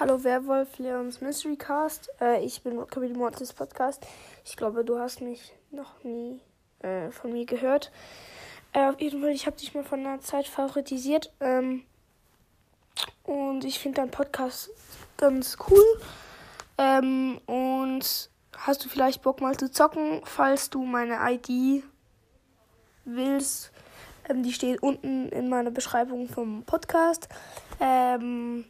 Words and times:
Hallo 0.00 0.22
Werwolf, 0.22 0.78
Leons 0.78 1.20
Mystery 1.20 1.56
Cast. 1.56 2.08
Äh, 2.20 2.44
ich 2.44 2.62
bin 2.62 2.86
Comedy 2.86 3.14
Mortis 3.14 3.52
Podcast. 3.52 4.06
Ich 4.44 4.56
glaube, 4.56 4.84
du 4.84 4.96
hast 4.96 5.20
mich 5.20 5.52
noch 5.72 6.04
nie 6.04 6.38
äh, 6.78 7.10
von 7.10 7.32
mir 7.32 7.44
gehört. 7.46 7.90
Äh, 8.72 8.90
auf 8.90 9.00
jeden 9.00 9.20
Fall, 9.20 9.30
ich 9.30 9.46
habe 9.46 9.56
dich 9.56 9.74
mal 9.74 9.82
von 9.82 10.06
einer 10.06 10.20
Zeit 10.20 10.46
favoritisiert. 10.46 11.32
Ähm, 11.40 11.82
und 13.24 13.64
ich 13.64 13.80
finde 13.80 14.02
deinen 14.02 14.12
Podcast 14.12 14.70
ganz 15.16 15.56
cool. 15.68 15.84
Ähm, 16.78 17.40
und 17.46 18.30
hast 18.56 18.84
du 18.84 18.88
vielleicht 18.88 19.22
Bock 19.22 19.40
mal 19.40 19.56
zu 19.56 19.68
zocken, 19.68 20.20
falls 20.22 20.70
du 20.70 20.84
meine 20.84 21.18
ID 21.28 21.82
willst? 23.04 23.72
Ähm, 24.28 24.44
die 24.44 24.52
steht 24.52 24.80
unten 24.80 25.28
in 25.30 25.48
meiner 25.48 25.72
Beschreibung 25.72 26.28
vom 26.28 26.62
Podcast. 26.62 27.28
Ähm, 27.80 28.64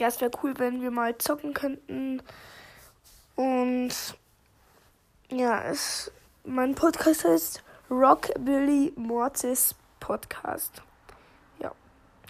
ja, 0.00 0.08
es 0.08 0.20
wäre 0.20 0.30
cool, 0.42 0.54
wenn 0.56 0.80
wir 0.80 0.90
mal 0.90 1.16
zocken 1.18 1.52
könnten. 1.52 2.22
Und 3.36 3.92
ja, 5.30 5.62
es, 5.64 6.10
mein 6.44 6.74
Podcast 6.74 7.24
heißt 7.24 7.62
Rockabilly 7.90 8.94
Mortis 8.96 9.74
Podcast. 10.00 10.82
Ja, 11.58 11.72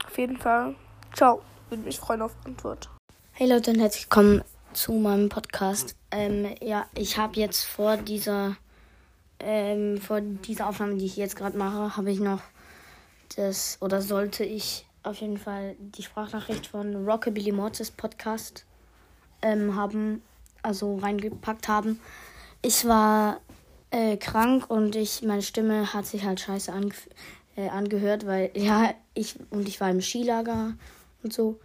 auf 0.04 0.18
jeden 0.18 0.36
Fall. 0.36 0.74
Ciao. 1.14 1.42
Würde 1.68 1.84
mich 1.84 2.00
freuen 2.00 2.22
auf 2.22 2.32
Antwort. 2.44 2.90
Hey 3.32 3.48
Leute 3.48 3.70
und 3.70 3.78
herzlich 3.78 4.06
willkommen 4.06 4.42
zu 4.72 4.92
meinem 4.94 5.28
Podcast. 5.28 5.94
Ähm, 6.10 6.52
ja, 6.60 6.86
ich 6.96 7.18
habe 7.18 7.38
jetzt 7.38 7.62
vor 7.62 7.96
dieser 7.96 8.56
ähm, 9.38 9.98
vor 10.00 10.20
dieser 10.20 10.68
Aufnahme, 10.68 10.96
die 10.96 11.06
ich 11.06 11.16
jetzt 11.16 11.36
gerade 11.36 11.56
mache, 11.56 11.96
habe 11.96 12.10
ich 12.10 12.18
noch 12.18 12.42
das 13.36 13.78
oder 13.80 14.02
sollte 14.02 14.42
ich 14.42 14.84
auf 15.02 15.20
jeden 15.20 15.38
Fall 15.38 15.76
die 15.78 16.02
Sprachnachricht 16.02 16.66
von 16.66 17.06
Rockabilly 17.06 17.52
Mortis 17.52 17.90
Podcast 17.90 18.64
ähm, 19.42 19.74
haben, 19.74 20.22
also 20.62 20.96
reingepackt 20.96 21.68
haben. 21.68 22.00
Ich 22.62 22.86
war 22.86 23.40
äh, 23.90 24.16
krank 24.16 24.68
und 24.68 24.96
ich 24.96 25.22
meine 25.22 25.42
Stimme 25.42 25.92
hat 25.92 26.06
sich 26.06 26.24
halt 26.24 26.40
scheiße 26.40 26.72
ange 26.72 26.94
äh, 27.56 27.68
angehört, 27.68 28.26
weil 28.26 28.50
ja 28.54 28.94
ich 29.14 29.36
und 29.50 29.68
ich 29.68 29.80
war 29.80 29.90
im 29.90 30.00
Skilager 30.00 30.74
und 31.22 31.32
so 31.32 31.58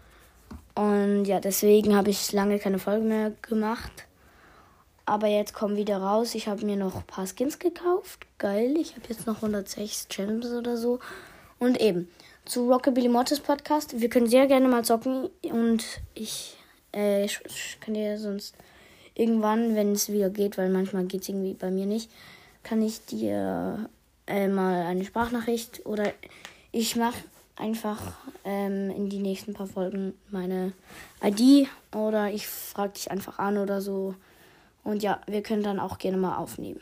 und 0.75 1.25
ja 1.25 1.39
deswegen 1.39 1.95
habe 1.95 2.09
ich 2.09 2.31
lange 2.31 2.59
keine 2.59 2.79
Folge 2.79 3.05
mehr 3.05 3.31
gemacht. 3.41 3.91
Aber 5.07 5.27
jetzt 5.27 5.53
kommen 5.53 5.77
wieder 5.77 5.97
raus. 5.97 6.33
Ich 6.33 6.47
habe 6.47 6.65
mir 6.65 6.77
noch 6.77 6.95
ein 6.95 7.03
paar 7.03 7.27
Skins 7.27 7.59
gekauft. 7.59 8.25
Geil. 8.39 8.75
Ich 8.75 8.95
habe 8.95 9.05
jetzt 9.07 9.27
noch 9.27 9.35
106 9.35 10.07
Gems 10.09 10.47
oder 10.51 10.77
so. 10.77 10.99
Und 11.59 11.79
eben 11.79 12.09
zu 12.45 12.71
Rockabilly 12.71 13.09
Mortis 13.09 13.39
Podcast. 13.39 13.99
Wir 13.99 14.09
können 14.09 14.27
sehr 14.27 14.45
gerne 14.45 14.67
mal 14.67 14.85
zocken. 14.85 15.29
Und 15.43 15.83
ich, 16.13 16.55
äh, 16.93 17.25
ich, 17.25 17.39
ich 17.45 17.77
kann 17.81 17.95
dir 17.95 18.17
sonst 18.19 18.55
irgendwann, 19.15 19.75
wenn 19.75 19.93
es 19.93 20.11
wieder 20.11 20.29
geht, 20.29 20.57
weil 20.57 20.69
manchmal 20.69 21.05
geht 21.05 21.23
es 21.23 21.29
irgendwie 21.29 21.53
bei 21.53 21.71
mir 21.71 21.85
nicht, 21.85 22.11
kann 22.63 22.81
ich 22.81 23.03
dir 23.05 23.89
äh, 24.27 24.47
mal 24.47 24.83
eine 24.83 25.05
Sprachnachricht 25.05 25.85
oder 25.85 26.11
ich 26.71 26.95
mache 26.95 27.17
einfach 27.55 28.13
ähm, 28.43 28.91
in 28.91 29.09
die 29.09 29.19
nächsten 29.19 29.53
paar 29.53 29.67
Folgen 29.67 30.13
meine 30.29 30.73
ID 31.23 31.67
oder 31.95 32.29
ich 32.31 32.47
frage 32.47 32.93
dich 32.93 33.09
einfach 33.09 33.39
an 33.39 33.57
oder 33.57 33.81
so. 33.81 34.13
Und 34.83 35.01
ja, 35.01 35.19
wir 35.25 35.41
können 35.41 35.63
dann 35.63 35.79
auch 35.79 35.97
gerne 35.97 36.17
mal 36.17 36.37
aufnehmen. 36.37 36.81